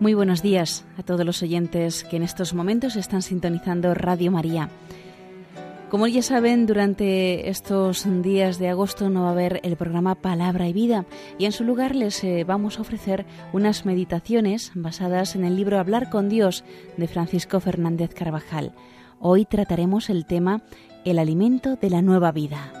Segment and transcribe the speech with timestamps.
[0.00, 4.70] Muy buenos días a todos los oyentes que en estos momentos están sintonizando Radio María.
[5.90, 10.68] Como ya saben, durante estos días de agosto no va a haber el programa Palabra
[10.68, 11.04] y Vida
[11.36, 15.80] y en su lugar les eh, vamos a ofrecer unas meditaciones basadas en el libro
[15.80, 16.62] Hablar con Dios
[16.96, 18.74] de Francisco Fernández Carvajal.
[19.18, 20.62] Hoy trataremos el tema
[21.04, 22.77] El alimento de la nueva vida.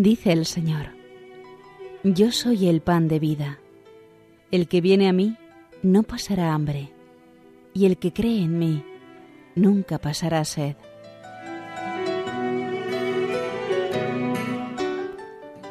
[0.00, 0.86] Dice el Señor,
[2.04, 3.58] Yo soy el pan de vida.
[4.50, 5.36] El que viene a mí
[5.82, 6.90] no pasará hambre,
[7.74, 8.82] y el que cree en mí
[9.54, 10.74] nunca pasará sed.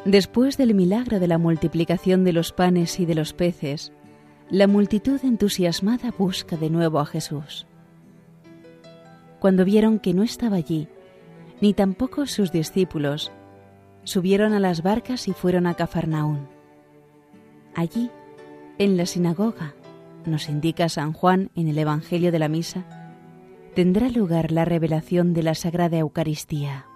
[0.04, 3.90] Después del milagro de la multiplicación de los panes y de los peces,
[4.48, 7.66] la multitud entusiasmada busca de nuevo a Jesús.
[9.40, 10.86] Cuando vieron que no estaba allí,
[11.60, 13.32] ni tampoco sus discípulos,
[14.04, 16.48] subieron a las barcas y fueron a Cafarnaún.
[17.74, 18.10] Allí,
[18.78, 19.74] en la sinagoga,
[20.26, 22.84] nos indica San Juan en el Evangelio de la Misa,
[23.74, 26.89] tendrá lugar la revelación de la Sagrada Eucaristía.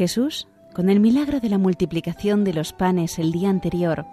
[0.00, 4.06] Jesús, con el milagro de la multiplicación de los panes el día anterior,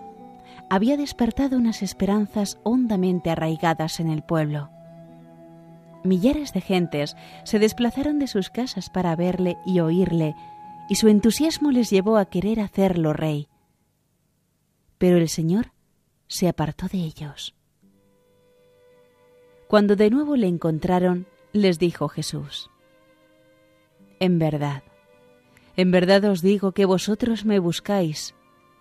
[0.70, 4.70] había despertado unas esperanzas hondamente arraigadas en el pueblo.
[6.04, 7.16] Millares de gentes
[7.46, 10.36] se desplazaron de sus casas para verle y oírle,
[10.90, 13.48] y su entusiasmo les llevó a querer hacerlo rey.
[14.98, 15.72] Pero el Señor
[16.28, 17.56] se apartó de ellos.
[19.70, 22.70] Cuando de nuevo le encontraron, les dijo Jesús,
[24.20, 24.84] En verdad,
[25.78, 28.36] en verdad os digo que vosotros me buscáis,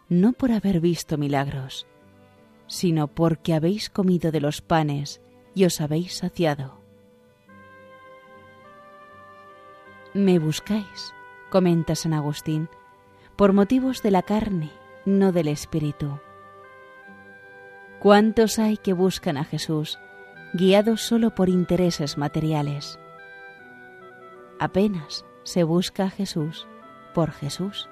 [0.08, 1.86] no por haber visto milagros,
[2.66, 5.20] sino porque habéis comido de los panes
[5.54, 6.80] y os habéis saciado.
[10.14, 11.12] Me buscáis,
[11.50, 12.70] comenta San Agustín,
[13.36, 14.70] por motivos de la carne,
[15.04, 16.18] no del espíritu.
[18.00, 19.98] ¿Cuántos hay que buscan a Jesús,
[20.54, 22.98] guiados solo por intereses materiales?
[24.58, 26.66] Apenas se busca a Jesús
[27.16, 27.88] por Jesús.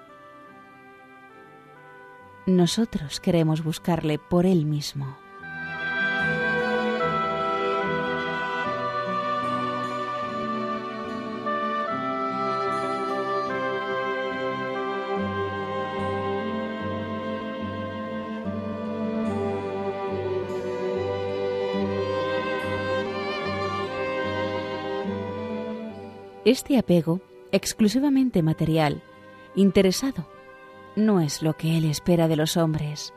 [2.45, 5.17] Nosotros queremos buscarle por Él mismo.
[26.45, 29.03] Este apego, exclusivamente material,
[29.55, 30.27] interesado,
[30.97, 33.13] no es lo que Él espera de los hombres.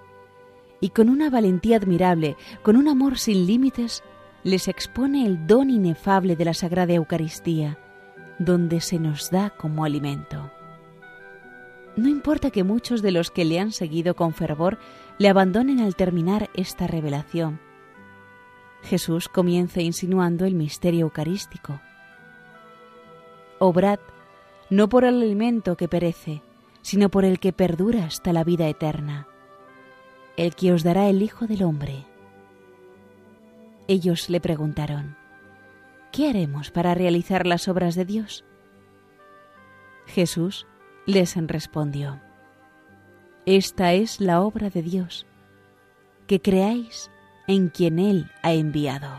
[0.79, 4.03] Y con una valentía admirable, con un amor sin límites,
[4.43, 7.77] les expone el don inefable de la Sagrada Eucaristía,
[8.39, 10.51] donde se nos da como alimento.
[11.95, 14.77] No importa que muchos de los que le han seguido con fervor
[15.17, 17.59] le abandonen al terminar esta revelación.
[18.83, 21.81] Jesús comienza insinuando el misterio eucarístico.
[23.59, 23.99] Obrad
[24.69, 26.41] no por el alimento que perece,
[26.81, 29.27] sino por el que perdura hasta la vida eterna,
[30.35, 32.05] el que os dará el Hijo del Hombre.
[33.87, 35.15] Ellos le preguntaron,
[36.11, 38.43] ¿qué haremos para realizar las obras de Dios?
[40.05, 40.67] Jesús
[41.05, 42.21] les respondió,
[43.45, 45.25] Esta es la obra de Dios,
[46.27, 47.09] que creáis
[47.47, 49.09] en quien Él ha enviado.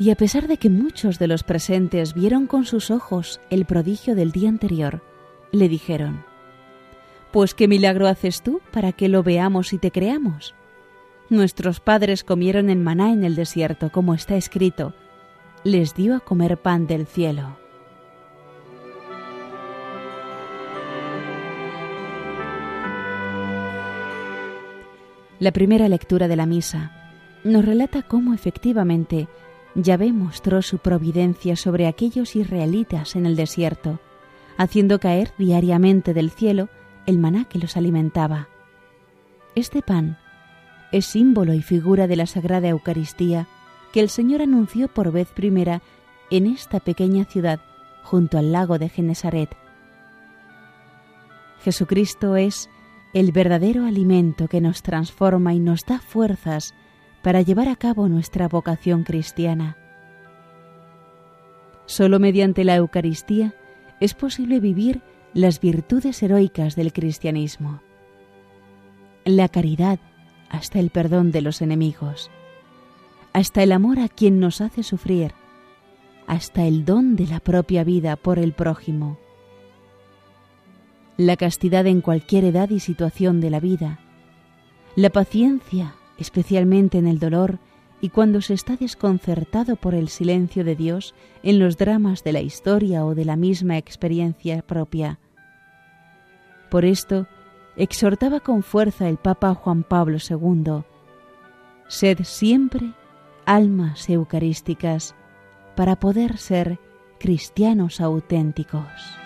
[0.00, 4.14] Y a pesar de que muchos de los presentes vieron con sus ojos el prodigio
[4.14, 5.02] del día anterior,
[5.52, 6.24] le dijeron,
[7.30, 10.54] Pues qué milagro haces tú para que lo veamos y te creamos.
[11.28, 14.94] Nuestros padres comieron el maná en el desierto, como está escrito,
[15.64, 17.58] les dio a comer pan del cielo.
[25.38, 26.90] La primera lectura de la misa
[27.44, 29.28] nos relata cómo efectivamente
[29.74, 34.00] Yahvé mostró su providencia sobre aquellos israelitas en el desierto,
[34.56, 36.68] haciendo caer diariamente del cielo
[37.06, 38.48] el maná que los alimentaba.
[39.54, 40.18] Este pan
[40.92, 43.46] es símbolo y figura de la Sagrada Eucaristía
[43.92, 45.82] que el Señor anunció por vez primera
[46.30, 47.60] en esta pequeña ciudad
[48.02, 49.50] junto al lago de Genesaret.
[51.62, 52.68] Jesucristo es
[53.12, 56.74] el verdadero alimento que nos transforma y nos da fuerzas
[57.22, 59.76] para llevar a cabo nuestra vocación cristiana.
[61.86, 63.54] Solo mediante la Eucaristía
[64.00, 65.02] es posible vivir
[65.34, 67.82] las virtudes heroicas del cristianismo.
[69.24, 69.98] La caridad
[70.48, 72.30] hasta el perdón de los enemigos,
[73.32, 75.32] hasta el amor a quien nos hace sufrir,
[76.26, 79.18] hasta el don de la propia vida por el prójimo.
[81.16, 84.00] La castidad en cualquier edad y situación de la vida,
[84.96, 87.58] la paciencia, especialmente en el dolor
[88.00, 92.40] y cuando se está desconcertado por el silencio de Dios en los dramas de la
[92.40, 95.18] historia o de la misma experiencia propia.
[96.70, 97.26] Por esto,
[97.76, 100.84] exhortaba con fuerza el Papa Juan Pablo II,
[101.88, 102.92] Sed siempre
[103.46, 105.16] almas eucarísticas
[105.74, 106.78] para poder ser
[107.18, 109.19] cristianos auténticos.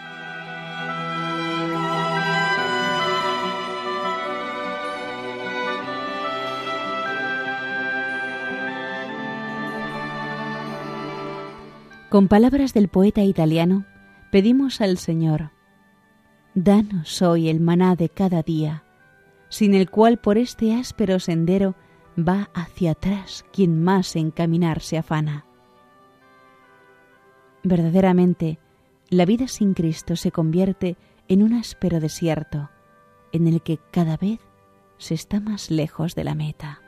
[12.14, 13.86] Con palabras del poeta italiano,
[14.30, 15.50] pedimos al Señor,
[16.54, 18.84] Danos hoy el maná de cada día,
[19.48, 21.74] sin el cual por este áspero sendero
[22.16, 25.44] va hacia atrás quien más encaminarse afana.
[27.64, 28.60] Verdaderamente,
[29.10, 30.96] la vida sin Cristo se convierte
[31.26, 32.70] en un áspero desierto,
[33.32, 34.38] en el que cada vez
[34.98, 36.83] se está más lejos de la meta.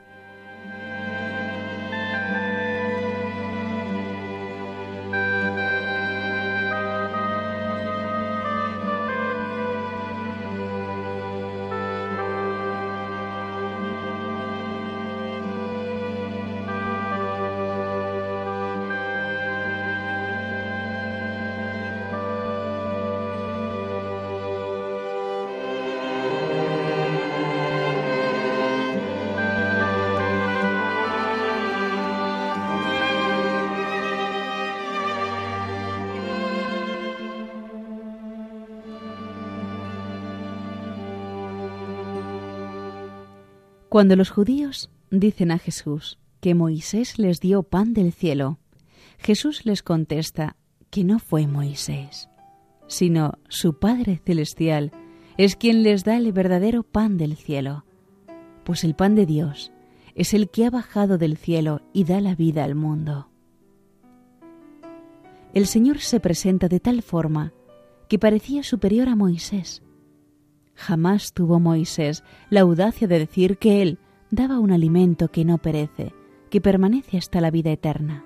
[43.89, 48.59] Cuando los judíos dicen a Jesús que Moisés les dio pan del cielo,
[49.19, 50.57] Jesús les contesta
[50.91, 52.29] que no fue Moisés,
[52.89, 54.93] sino su Padre Celestial
[55.37, 57.85] es quien les da el verdadero pan del cielo,
[58.65, 59.73] pues el pan de Dios
[60.15, 63.29] es el que ha bajado del cielo y da la vida al mundo.
[65.55, 67.53] El Señor se presenta de tal forma
[68.09, 69.83] que parecía superior a Moisés,
[70.87, 73.99] Jamás tuvo Moisés la audacia de decir que él
[74.31, 76.15] daba un alimento que no perece,
[76.49, 78.25] que permanece hasta la vida eterna.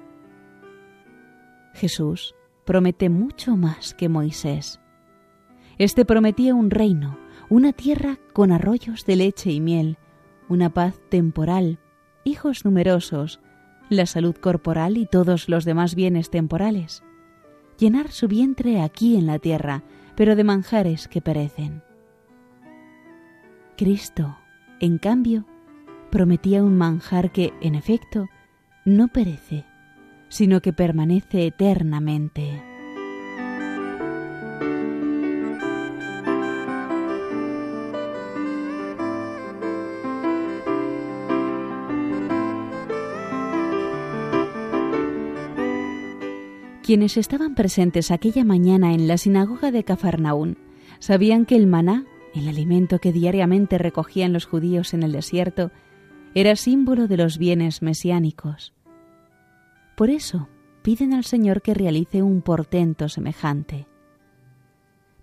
[1.72, 2.34] Jesús
[2.66, 4.78] promete mucho más que Moisés.
[5.78, 9.96] Este prometía un reino, una tierra con arroyos de leche y miel,
[10.50, 11.78] una paz temporal,
[12.24, 13.40] hijos numerosos,
[13.88, 17.02] la salud corporal y todos los demás bienes temporales.
[17.78, 19.82] Llenar su vientre aquí en la tierra,
[20.14, 21.82] pero de manjares que perecen.
[23.80, 24.36] Cristo,
[24.78, 25.46] en cambio,
[26.10, 28.28] prometía un manjar que, en efecto,
[28.84, 29.64] no perece,
[30.28, 32.62] sino que permanece eternamente.
[46.82, 50.58] Quienes estaban presentes aquella mañana en la sinagoga de Cafarnaún
[50.98, 55.70] sabían que el maná el alimento que diariamente recogían los judíos en el desierto,
[56.34, 58.72] era símbolo de los bienes mesiánicos.
[59.96, 60.48] Por eso
[60.82, 63.86] piden al Señor que realice un portento semejante.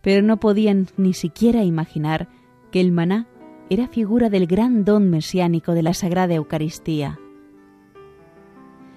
[0.02, 2.28] Pero no podían ni siquiera imaginar
[2.72, 3.28] que el maná
[3.70, 7.20] era figura del gran don mesiánico de la Sagrada Eucaristía.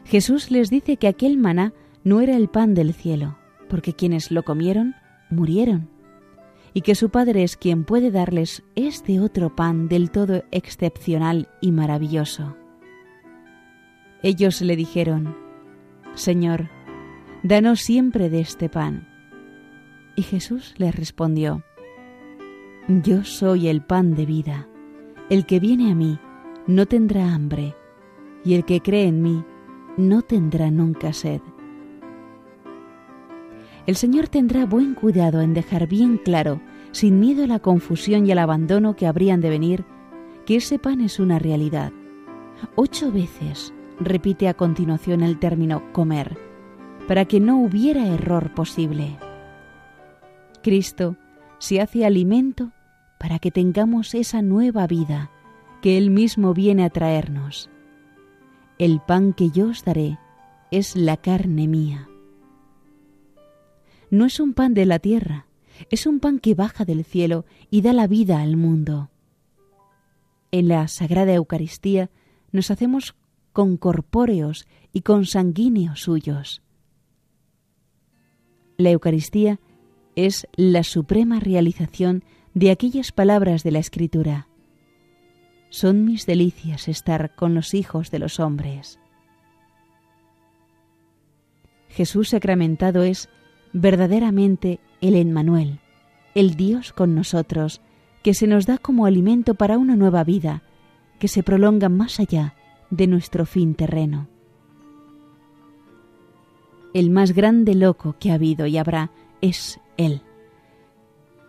[0.04, 1.72] Jesús les dice que aquel maná
[2.04, 3.36] no era el pan del cielo,
[3.68, 4.94] porque quienes lo comieron
[5.30, 5.88] murieron
[6.72, 11.72] y que su Padre es quien puede darles este otro pan del todo excepcional y
[11.72, 12.56] maravilloso.
[14.22, 15.36] Ellos le dijeron,
[16.14, 16.68] Señor,
[17.42, 19.08] danos siempre de este pan.
[20.16, 21.64] Y Jesús les respondió,
[22.88, 24.68] Yo soy el pan de vida,
[25.30, 26.18] el que viene a mí
[26.66, 27.74] no tendrá hambre,
[28.44, 29.44] y el que cree en mí
[29.96, 31.40] no tendrá nunca sed.
[33.86, 36.60] El Señor tendrá buen cuidado en dejar bien claro
[36.92, 39.84] sin miedo a la confusión y al abandono que habrían de venir,
[40.44, 41.92] que ese pan es una realidad.
[42.74, 46.36] Ocho veces repite a continuación el término comer,
[47.06, 49.18] para que no hubiera error posible.
[50.62, 51.16] Cristo
[51.58, 52.72] se hace alimento
[53.18, 55.30] para que tengamos esa nueva vida
[55.82, 57.70] que Él mismo viene a traernos.
[58.78, 60.18] El pan que yo os daré
[60.70, 62.09] es la carne mía.
[64.10, 65.46] No es un pan de la tierra,
[65.90, 69.10] es un pan que baja del cielo y da la vida al mundo.
[70.50, 72.10] En la Sagrada Eucaristía
[72.50, 73.14] nos hacemos
[73.52, 76.62] corpóreos y consanguíneos suyos.
[78.76, 79.60] La Eucaristía
[80.16, 82.24] es la suprema realización
[82.54, 84.48] de aquellas palabras de la Escritura.
[85.68, 88.98] Son mis delicias estar con los hijos de los hombres.
[91.88, 93.28] Jesús sacramentado es
[93.72, 95.80] verdaderamente el Emmanuel,
[96.34, 97.80] el Dios con nosotros,
[98.22, 100.62] que se nos da como alimento para una nueva vida,
[101.18, 102.54] que se prolonga más allá
[102.90, 104.28] de nuestro fin terreno.
[106.92, 109.10] El más grande loco que ha habido y habrá
[109.40, 110.22] es Él.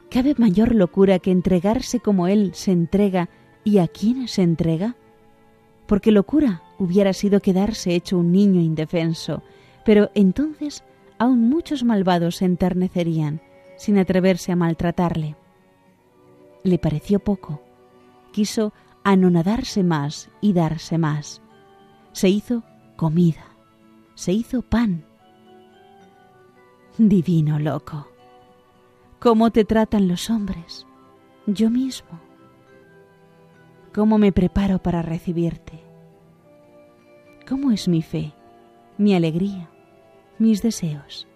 [0.10, 3.30] ¿Cabe mayor locura que entregarse como Él se entrega
[3.64, 4.96] y a quién se entrega?
[5.88, 9.42] Porque locura hubiera sido quedarse hecho un niño indefenso,
[9.84, 10.84] pero entonces
[11.22, 13.42] aún muchos malvados se enternecerían
[13.78, 15.36] sin atreverse a maltratarle.
[16.64, 17.62] Le pareció poco.
[18.32, 18.74] Quiso
[19.04, 21.44] anonadarse más y darse más.
[22.12, 22.64] Se hizo
[22.96, 23.46] comida,
[24.16, 25.06] se hizo pan.
[26.98, 28.08] Divino loco,
[29.20, 30.88] ¿cómo te tratan los hombres?
[31.46, 32.20] Yo mismo.
[33.94, 35.84] ¿Cómo me preparo para recibirte?
[37.48, 38.34] ¿Cómo es mi fe,
[38.98, 39.71] mi alegría,
[40.42, 41.28] mis deseos?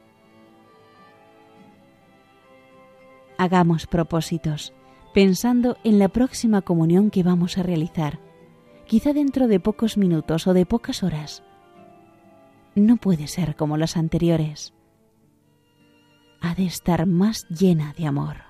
[3.38, 4.74] Hagamos propósitos
[5.13, 8.19] pensando en la próxima comunión que vamos a realizar,
[8.85, 11.43] quizá dentro de pocos minutos o de pocas horas.
[12.74, 14.74] No puede ser como las anteriores.
[16.41, 18.45] Ha de estar más llena de amor.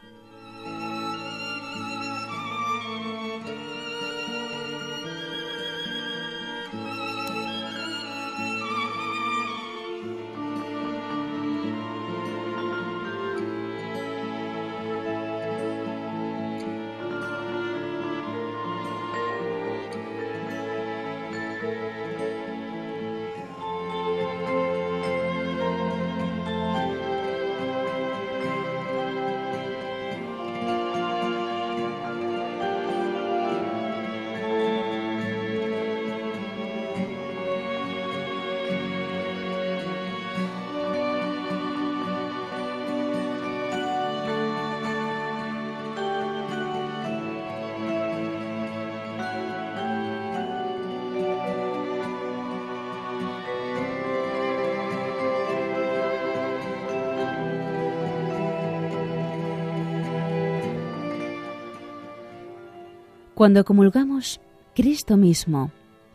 [63.36, 64.40] Cuando comulgamos,
[64.74, 65.70] Cristo mismo,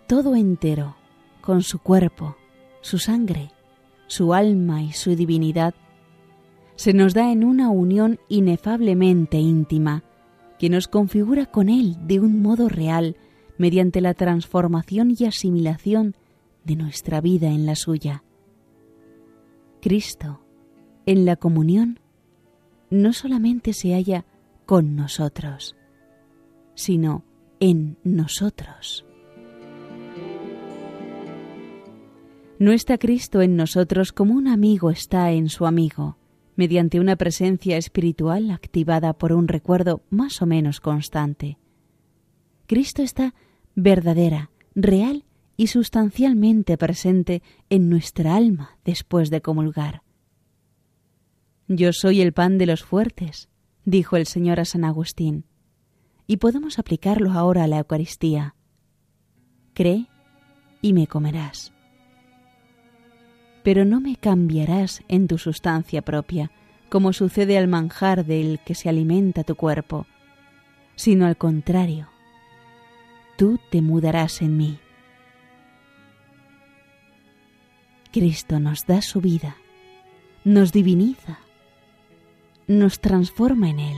[0.09, 0.97] todo entero,
[1.43, 2.37] con su cuerpo,
[2.81, 3.50] su sangre,
[4.07, 5.75] su alma y su divinidad,
[6.77, 10.03] se nos da en una unión inefablemente íntima,
[10.59, 13.17] que nos configura con Él de un modo real
[13.59, 16.17] mediante la transformación y asimilación
[16.65, 18.25] de nuestra vida en la suya.
[19.83, 20.41] Cristo,
[21.05, 22.00] en la comunión,
[22.89, 24.25] no solamente se halla
[24.65, 25.77] con nosotros,
[26.81, 27.25] sino
[27.61, 29.05] en nosotros.
[32.59, 36.17] No está Cristo en nosotros como un amigo está en su amigo,
[36.57, 41.59] mediante una presencia espiritual activada por un recuerdo más o menos constante.
[42.67, 43.35] Cristo está
[43.75, 45.25] verdadera, real
[45.59, 50.03] y sustancialmente presente en nuestra alma después de comulgar.
[51.69, 53.51] Yo soy el pan de los fuertes,
[53.85, 55.45] dijo el Señor a San Agustín
[56.31, 58.55] y podemos aplicarlo ahora a la Eucaristía.
[59.75, 60.07] Cree
[60.81, 61.73] y me comerás.
[63.65, 66.53] Pero no me cambiarás en tu sustancia propia,
[66.89, 70.07] como sucede al manjar del que se alimenta tu cuerpo,
[70.95, 72.09] sino al contrario,
[73.37, 74.79] tú te mudarás en mí.
[78.13, 79.57] Cristo nos da su vida,
[80.45, 81.41] nos diviniza,
[82.69, 83.97] nos transforma en Él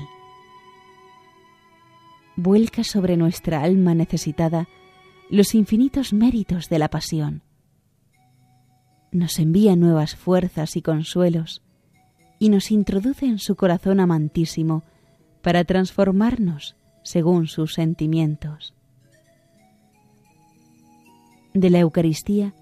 [2.37, 4.69] vuelca sobre nuestra alma necesitada
[5.31, 7.43] los infinitos méritos de la pasión.
[9.11, 11.63] Nos envía nuevas fuerzas y consuelos
[12.39, 14.83] y nos introduce en su corazón amantísimo
[15.43, 18.75] para transformarnos según sus sentimientos.
[21.55, 22.55] De la Eucaristía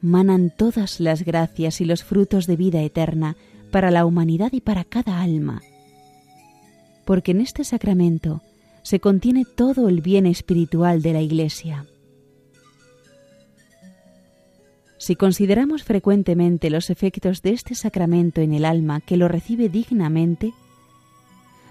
[0.00, 3.36] manan todas las gracias y los frutos de vida eterna
[3.70, 5.62] para la humanidad y para cada alma,
[7.04, 8.42] porque en este sacramento
[8.82, 11.86] se contiene todo el bien espiritual de la Iglesia.
[14.98, 20.52] Si consideramos frecuentemente los efectos de este sacramento en el alma que lo recibe dignamente,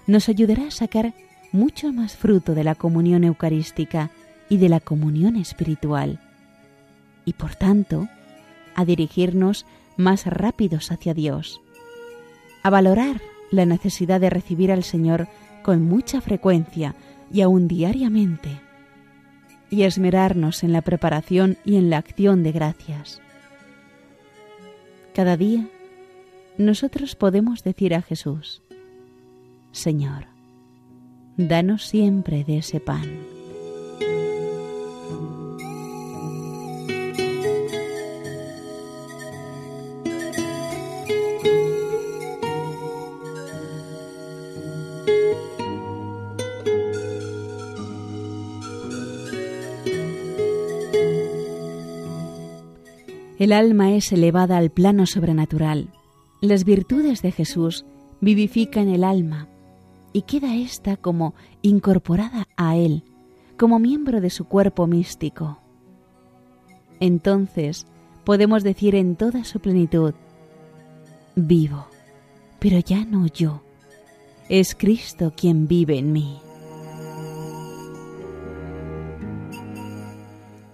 [0.06, 1.14] nos ayudará a sacar
[1.50, 4.10] mucho más fruto de la comunión eucarística
[4.48, 6.20] y de la comunión espiritual,
[7.24, 8.08] y por tanto,
[8.74, 9.64] a dirigirnos
[9.96, 11.60] más rápidos hacia Dios,
[12.62, 15.28] a valorar la necesidad de recibir al Señor
[15.62, 16.94] con mucha frecuencia
[17.32, 18.60] y aún diariamente,
[19.70, 23.22] y esmerarnos en la preparación y en la acción de gracias.
[25.14, 25.66] Cada día
[26.58, 28.62] nosotros podemos decir a Jesús,
[29.72, 30.26] Señor,
[31.36, 33.21] danos siempre de ese pan.
[53.42, 55.88] El alma es elevada al plano sobrenatural.
[56.40, 57.84] Las virtudes de Jesús
[58.20, 59.48] vivifican el alma
[60.12, 63.02] y queda ésta como incorporada a Él,
[63.58, 65.58] como miembro de su cuerpo místico.
[67.00, 67.88] Entonces
[68.22, 70.14] podemos decir en toda su plenitud,
[71.34, 71.88] vivo,
[72.60, 73.64] pero ya no yo,
[74.48, 76.38] es Cristo quien vive en mí.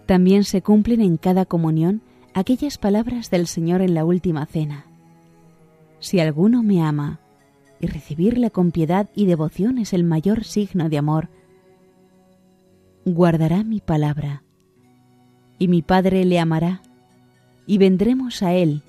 [0.04, 2.02] También se cumplen en cada comunión
[2.38, 4.86] aquellas palabras del Señor en la última cena.
[6.00, 7.20] Si alguno me ama,
[7.80, 11.28] y recibirle con piedad y devoción es el mayor signo de amor,
[13.04, 14.42] guardará mi palabra,
[15.58, 16.82] y mi Padre le amará,
[17.66, 18.82] y vendremos a Él,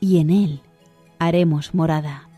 [0.00, 0.60] y en Él
[1.18, 2.28] haremos morada.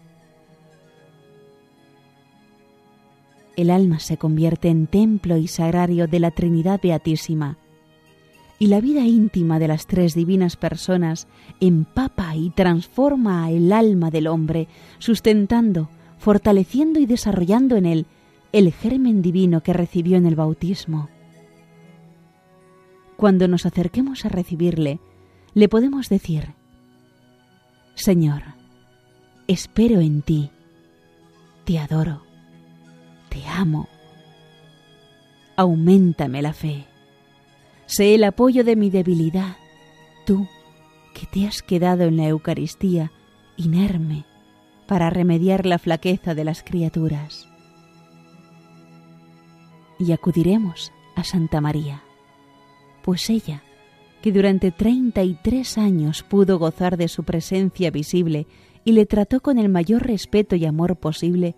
[3.57, 7.59] El alma se convierte en templo y sagrario de la Trinidad Beatísima,
[8.61, 11.27] y la vida íntima de las tres divinas personas
[11.61, 14.69] empapa y transforma el alma del hombre,
[14.99, 18.07] sustentando, fortaleciendo y desarrollando en él
[18.53, 21.09] el germen divino que recibió en el bautismo.
[23.17, 25.01] Cuando nos acerquemos a recibirle,
[25.55, 26.53] le podemos decir,
[27.95, 28.43] Señor,
[29.49, 30.51] espero en ti,
[31.65, 32.25] te adoro,
[33.31, 33.89] te amo,
[35.57, 36.90] aumentame la fe.
[37.91, 39.57] Sé el apoyo de mi debilidad,
[40.25, 40.47] tú
[41.13, 43.11] que te has quedado en la Eucaristía
[43.57, 44.27] inerme
[44.87, 47.49] para remediar la flaqueza de las criaturas.
[49.99, 52.05] Y acudiremos a Santa María,
[53.03, 53.65] pues ella,
[54.23, 58.47] que durante treinta y tres años pudo gozar de su presencia visible
[58.85, 61.57] y le trató con el mayor respeto y amor posible,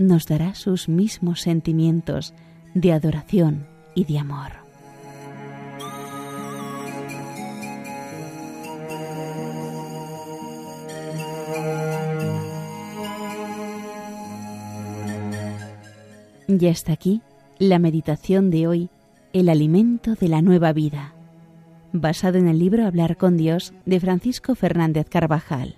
[0.00, 2.34] nos dará sus mismos sentimientos
[2.74, 4.64] de adoración y de amor.
[16.46, 17.22] Ya está aquí
[17.58, 18.90] la meditación de hoy,
[19.32, 21.14] el alimento de la nueva vida,
[21.92, 25.76] basado en el libro Hablar con Dios de Francisco Fernández Carvajal.